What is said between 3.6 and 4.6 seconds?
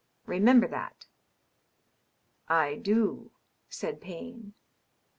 said Payne.